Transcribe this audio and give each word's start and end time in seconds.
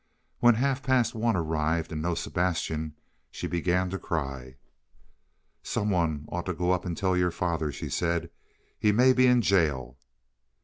When 0.39 0.55
half 0.55 0.81
past 0.81 1.13
one 1.13 1.35
arrived, 1.35 1.91
and 1.91 2.01
no 2.01 2.15
Sebastian, 2.15 2.95
she 3.29 3.45
began 3.45 3.91
to 3.91 3.99
cry. 3.99 4.55
"Some 5.61 5.91
one 5.91 6.25
ought 6.29 6.47
to 6.47 6.55
go 6.55 6.71
up 6.71 6.85
and 6.85 6.97
tell 6.97 7.15
your 7.15 7.29
father," 7.29 7.71
she 7.71 7.87
said. 7.87 8.31
"He 8.79 8.91
may 8.91 9.13
be 9.13 9.27
in 9.27 9.43
jail." 9.43 9.99